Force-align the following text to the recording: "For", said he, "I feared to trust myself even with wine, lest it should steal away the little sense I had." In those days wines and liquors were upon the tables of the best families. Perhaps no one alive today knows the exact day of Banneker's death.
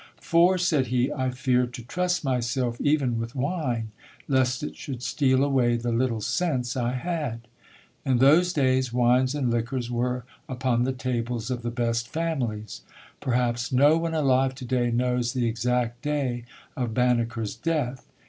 "For", 0.19 0.57
said 0.57 0.87
he, 0.87 1.13
"I 1.13 1.29
feared 1.29 1.75
to 1.75 1.83
trust 1.83 2.23
myself 2.25 2.81
even 2.81 3.19
with 3.19 3.35
wine, 3.35 3.91
lest 4.27 4.63
it 4.63 4.75
should 4.75 5.03
steal 5.03 5.43
away 5.43 5.77
the 5.77 5.91
little 5.91 6.21
sense 6.21 6.75
I 6.75 6.93
had." 6.93 7.41
In 8.03 8.17
those 8.17 8.51
days 8.51 8.91
wines 8.91 9.35
and 9.35 9.51
liquors 9.51 9.91
were 9.91 10.25
upon 10.49 10.85
the 10.85 10.91
tables 10.91 11.51
of 11.51 11.61
the 11.61 11.69
best 11.69 12.07
families. 12.07 12.81
Perhaps 13.19 13.71
no 13.71 13.95
one 13.95 14.15
alive 14.15 14.55
today 14.55 14.89
knows 14.89 15.33
the 15.33 15.45
exact 15.45 16.01
day 16.01 16.45
of 16.75 16.95
Banneker's 16.95 17.55
death. 17.55 18.07